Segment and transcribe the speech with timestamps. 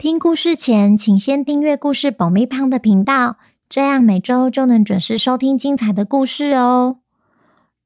[0.00, 3.36] 听故事前，请先订阅故事爆米胖的频道，
[3.68, 7.00] 这样每周就能准时收听精彩的故事哦。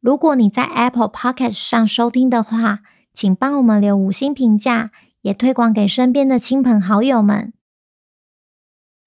[0.00, 2.82] 如果你在 Apple Podcast 上收听的话，
[3.12, 7.52] 请帮我们留五星评价，也推广给身边的亲朋好友们。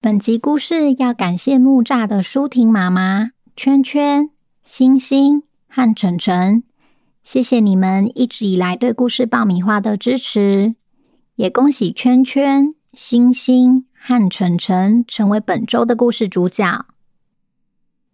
[0.02, 4.28] 本集故事要感谢木栅的舒婷妈妈、圈圈、
[4.62, 6.62] 星星和晨晨，
[7.24, 10.74] 谢谢你们一直以来对故事爆米花的支持，
[11.36, 12.74] 也恭喜圈圈。
[13.00, 16.84] 星星和晨晨成为本周的故事主角。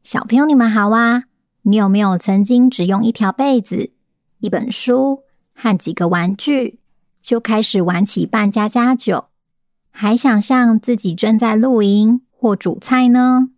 [0.03, 1.23] 小朋友，你们好啊！
[1.63, 3.93] 你有没有曾经只用一条被子、
[4.41, 5.23] 一本书
[5.55, 6.81] 和几个玩具，
[7.23, 9.29] 就开始玩起扮家家酒，
[9.91, 13.49] 还想象自己正在露营或煮菜呢？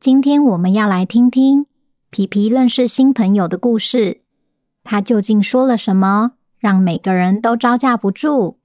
[0.00, 1.66] 今天我们要来听听
[2.08, 4.22] 皮皮认识新朋友的故事。
[4.82, 8.56] 他究竟说了什么，让每个人都招架不住？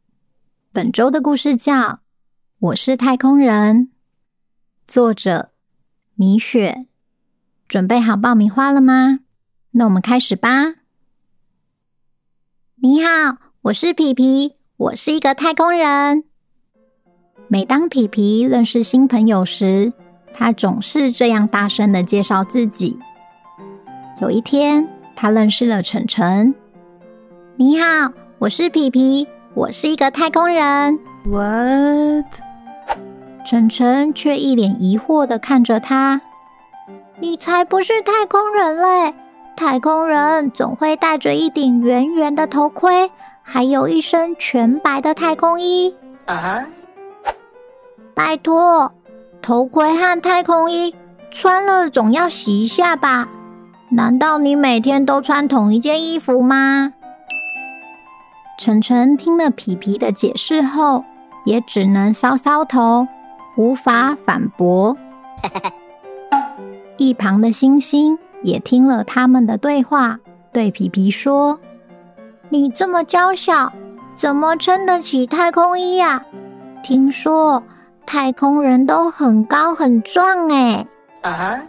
[0.78, 1.73] 本周的故事叫
[2.59, 3.86] 《我是太空人》，
[4.88, 5.50] 作者
[6.14, 6.86] 米雪。
[7.67, 9.22] 准备好爆米花了吗？
[9.72, 10.75] 那我们开始吧。
[12.75, 16.25] 你好，我是皮皮，我是一个太空人。
[17.48, 19.92] 每当皮皮认识新朋友时，
[20.31, 23.00] 他总是这样大声的介绍自己。
[24.22, 26.53] 有一天，他认识了晨晨。
[27.55, 29.28] 你好，我是皮皮。
[29.58, 31.00] 我是一个太空人。
[31.25, 32.25] What？
[33.44, 36.22] 晨晨却一脸疑惑的看着他。
[37.19, 39.16] 你才不是太空人嘞！
[39.55, 43.09] 太空人总会戴着一顶圆圆的头盔，
[43.42, 45.95] 还有一身全白的太空衣。
[46.27, 46.65] 啊哈！
[48.14, 48.92] 拜托，
[49.42, 50.93] 头盔和太空衣
[51.31, 53.27] 穿了总要洗一下吧？
[53.89, 56.93] 难道你每天都穿同一件衣服吗？
[58.57, 61.05] 晨晨听了皮皮的解释后，
[61.45, 63.07] 也只能搔搔头，
[63.55, 64.97] 无法反驳。
[66.97, 70.17] 一旁的星星也听了他们的对话，
[70.51, 71.59] 对皮皮说
[72.49, 73.71] ：“你这么娇小，
[74.15, 76.25] 怎么撑得起太空衣呀？
[76.81, 77.61] 听说
[78.07, 80.87] 太空人都很高很壮哎。”
[81.21, 81.61] 啊！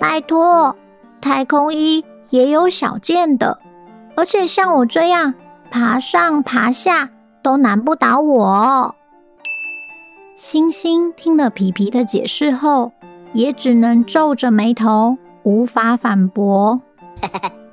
[0.00, 0.74] 拜托，
[1.20, 3.58] 太空衣也有小件的。
[4.14, 5.32] 而且像我这样
[5.72, 7.08] 爬上爬下
[7.42, 8.94] 都难不倒我。
[10.36, 12.92] 星星听了皮皮的解释后，
[13.32, 16.82] 也只能皱着眉头，无法反驳。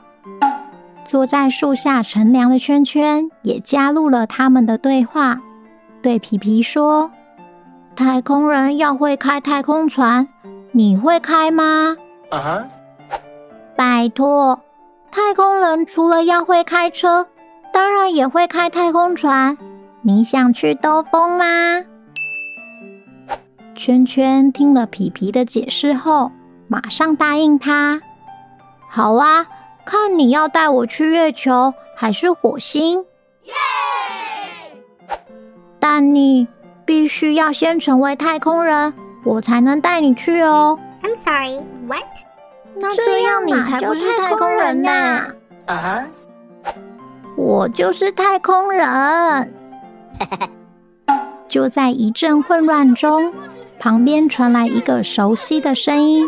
[1.03, 5.41] 坐在树下乘凉的圈圈也加入了他们的对话，
[6.01, 7.11] 对皮皮说
[7.97, 10.29] ：“太空人要会开太空船，
[10.71, 11.97] 你会开吗？”
[12.31, 12.63] 啊哈！
[13.75, 14.61] 拜托。
[15.11, 17.27] 太空人除了要会开车，
[17.71, 19.57] 当然也会开太空船。
[20.01, 21.45] 你想去兜风吗？
[23.75, 26.31] 圈圈听了皮皮的解释后，
[26.67, 28.01] 马上答应他。
[28.89, 29.47] 好啊，
[29.85, 33.05] 看你要带我去月球还是火星？
[33.43, 33.53] 耶！
[35.79, 36.47] 但你
[36.85, 38.93] 必须要先成为太空人，
[39.23, 40.77] 我才能带你去哦。
[41.01, 42.03] I'm sorry, what?
[42.75, 45.27] 那这样你才不是太空人呐！
[45.65, 46.05] 啊哈！
[47.39, 49.53] 我就是太空人。
[51.47, 53.33] 就在一阵混乱中，
[53.79, 56.27] 旁边传来一个熟悉的声音：“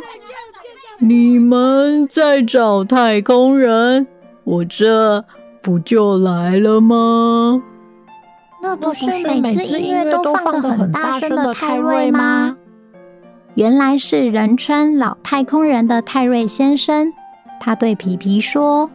[1.00, 4.08] 你们在找太空人？
[4.46, 5.26] 我这
[5.62, 7.62] 不就来了吗？”
[8.64, 9.06] 那不是
[9.42, 12.56] 每次音乐都放的很大声的泰瑞吗？
[13.56, 17.12] 原来是人称老太空人的泰瑞先生，
[17.60, 18.90] 他对皮皮说：“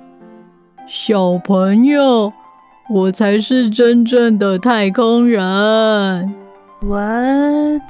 [0.86, 2.32] 小朋友，
[2.88, 6.32] 我才是真正的太空人。”
[6.80, 7.82] What？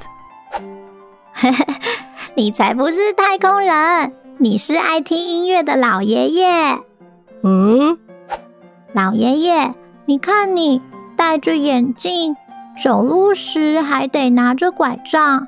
[2.35, 6.47] 你才不是太空人，你是爱听音乐的老爷爷。
[7.43, 7.99] 嗯，
[8.95, 9.75] 老爷爷，
[10.07, 10.81] 你看你
[11.17, 12.35] 戴着眼镜，
[12.83, 15.47] 走路时还得拿着拐杖。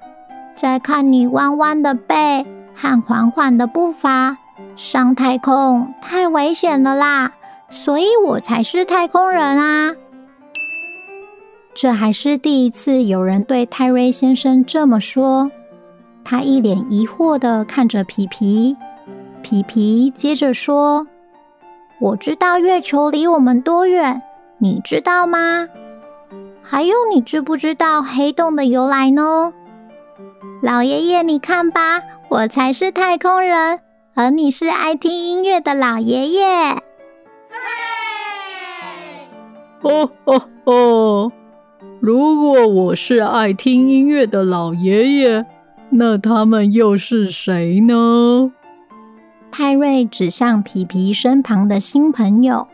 [0.54, 4.36] 再看你弯弯的背和缓缓的步伐，
[4.76, 7.32] 上太空太危险了啦！
[7.70, 9.94] 所以我才是太空人啊！
[11.74, 15.50] 这还是第一次有人对泰瑞先生这么说。
[16.24, 18.76] 他一脸疑惑的看着皮皮。
[19.42, 21.06] 皮皮接着说
[22.00, 24.20] ：“我知道月球离我们多远，
[24.58, 25.68] 你知道吗？
[26.62, 29.52] 还有，你知不知道黑洞的由来呢？
[30.62, 33.78] 老爷爷，你看吧，我才是太空人，
[34.14, 36.82] 而你是爱听音乐的老爷爷。”
[39.88, 41.32] 哦哦哦！
[41.98, 45.46] 如果我是爱听音乐的老爷爷，
[45.88, 48.52] 那他们又是谁呢？
[49.50, 52.68] 泰瑞指向皮皮身旁的新朋友。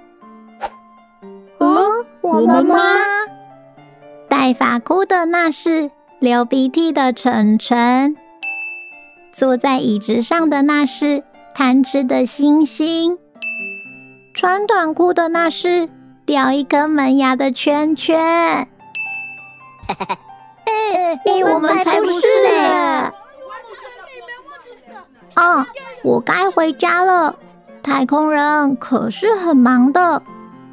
[1.58, 1.68] 嗯，
[2.20, 2.76] 我们吗？
[4.28, 8.16] 戴发箍的那是流鼻涕的晨晨，
[9.32, 11.22] 坐在椅子上的那是
[11.54, 13.16] 贪吃的星星，
[14.34, 15.88] 穿短裤的那是。
[16.26, 18.66] 掉一颗门牙的圈圈， 哎
[20.66, 23.12] 哎，我们才不是嘞！
[25.36, 25.66] 哦，
[26.02, 27.36] 我该回家了。
[27.82, 30.22] 太空人可是很忙的，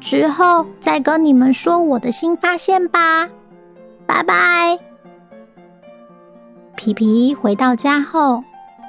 [0.00, 3.28] 之后再跟你们说我的新发现吧。
[4.06, 4.78] 拜拜。
[6.76, 8.42] 皮皮回到家后，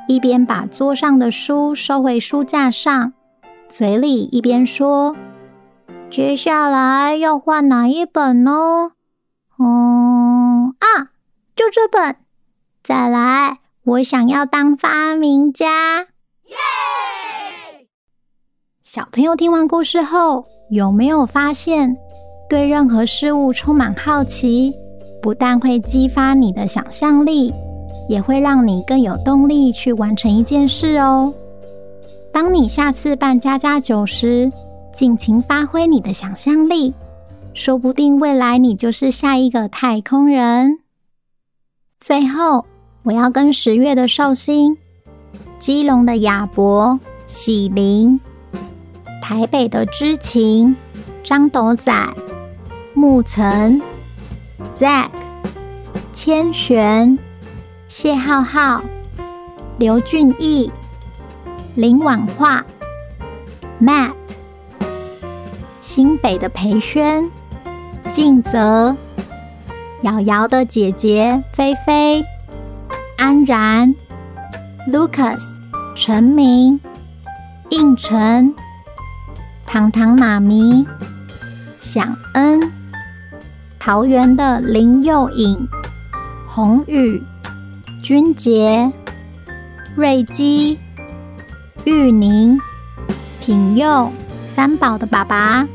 [0.07, 3.11] 一边把桌上的书收回书架上，
[3.67, 5.13] 嘴里一边说。
[6.13, 8.91] 接下来要换哪一本呢？
[9.57, 11.09] 嗯啊，
[11.55, 12.17] 就这本。
[12.83, 16.01] 再来，我想要当发明家。
[16.45, 17.87] 耶！
[18.83, 21.97] 小朋友听完故事后，有没有发现，
[22.47, 24.71] 对任何事物充满好奇，
[25.19, 27.51] 不但会激发你的想象力，
[28.07, 31.33] 也会让你更有动力去完成一件事哦。
[32.31, 34.51] 当你下次办家家酒时，
[34.93, 36.93] 尽情发挥你的想象力，
[37.55, 40.79] 说不定未来你就是下一个太空人。
[41.99, 42.65] 最后，
[43.03, 44.77] 我要跟十月的寿星、
[45.57, 48.19] 基隆的亚博、喜林、
[49.21, 50.75] 台北的知晴、
[51.23, 51.91] 张斗仔、
[52.93, 53.81] 木岑、
[54.79, 55.09] Zack、
[56.13, 57.17] 千璇、
[57.87, 58.83] 谢浩浩、
[59.77, 60.71] 刘俊毅、
[61.75, 62.63] 林婉樺、
[63.81, 64.13] Matt。
[65.95, 67.29] 新北的培轩、
[68.11, 68.97] 静泽、
[70.01, 72.25] 瑶瑶的姐姐菲菲、
[73.15, 73.93] 安然、
[74.91, 75.37] Lucas、
[75.95, 76.79] 陈明、
[77.69, 78.55] 应晨、
[79.67, 80.83] 糖糖妈咪、
[81.79, 82.59] 响恩、
[83.77, 85.67] 桃园的林佑颖、
[86.49, 87.21] 宏宇、
[88.01, 88.91] 君杰、
[89.95, 90.79] 瑞基、
[91.85, 92.59] 玉宁、
[93.39, 94.11] 品佑、
[94.55, 95.67] 三宝的爸爸。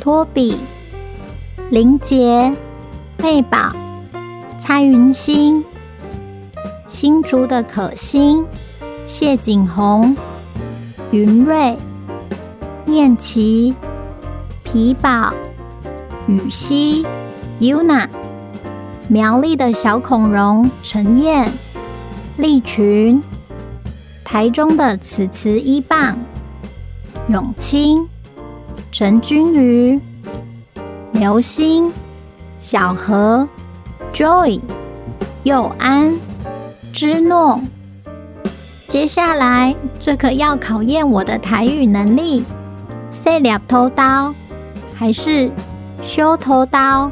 [0.00, 0.56] 托比、
[1.70, 2.52] 林杰、
[3.18, 3.72] 妹宝、
[4.60, 5.64] 蔡云欣、
[6.86, 8.44] 新竹的可心、
[9.06, 10.16] 谢景红、
[11.10, 11.76] 云瑞、
[12.84, 13.74] 念琪、
[14.62, 15.32] 皮宝、
[16.26, 17.04] 雨熙、
[17.60, 18.08] Yuna、
[19.08, 21.50] 苗栗的小恐龙陈燕、
[22.36, 23.20] 利群、
[24.24, 26.16] 台中的此慈一棒、
[27.28, 28.08] 永清。
[28.90, 30.00] 陈君瑜、
[31.12, 31.92] 刘星、
[32.58, 33.46] 小何、
[34.12, 34.60] Joy、
[35.44, 36.14] 佑安、
[36.92, 37.60] 芝诺，
[38.88, 42.42] 接下来这可要考验我的台语能力。
[43.12, 44.34] 塞两头刀
[44.94, 45.50] 还是
[46.02, 47.10] 修头刀？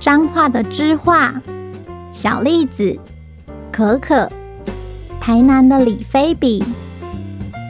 [0.00, 1.40] 彰化的知化、
[2.12, 2.98] 小栗子、
[3.72, 4.30] 可可，
[5.20, 6.64] 台南的李菲比、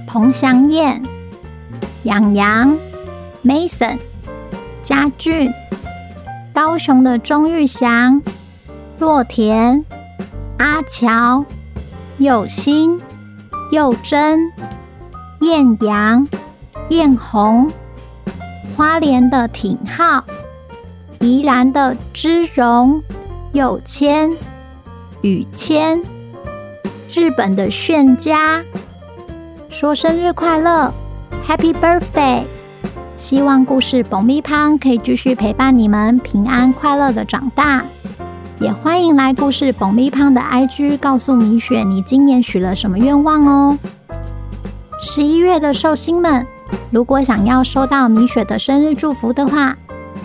[0.06, 1.02] 彭祥燕。
[2.04, 2.78] 洋洋、
[3.44, 3.98] Mason、
[4.82, 5.52] 嘉俊、
[6.54, 8.22] 高雄的钟玉祥、
[8.98, 9.84] 洛田、
[10.58, 11.44] 阿乔、
[12.18, 13.00] 佑新、
[13.72, 14.40] 佑真、
[15.40, 16.26] 艳阳、
[16.88, 17.70] 艳红、
[18.76, 20.24] 花莲的挺浩、
[21.18, 23.02] 宜兰的芝荣、
[23.52, 24.32] 佑谦、
[25.22, 26.00] 宇谦、
[27.12, 28.62] 日本的炫家，
[29.68, 30.92] 说生日快乐
[31.48, 32.44] ！Happy birthday！
[33.16, 37.82] 希望故事蹦米胖可以继续陪伴你们平安快乐的长大。
[38.60, 43.78] 也欢迎来故事蹦米胖的 IG 告诉米雪你今年许了什么愿望哦。
[45.00, 46.46] 十一月的寿星们，
[46.90, 49.74] 如果想要收到米雪的生日祝福的话，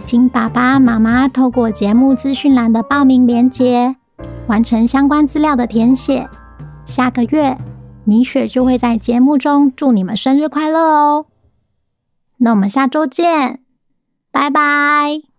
[0.03, 3.96] 请爸爸妈妈透过节目资讯栏的报名链接，
[4.48, 6.27] 完成相关资料的填写。
[6.86, 7.58] 下个月。
[8.05, 11.25] 米雪就会在节目中祝你们生日快乐哦！
[12.38, 13.62] 那我们下周见，
[14.31, 15.33] 拜拜。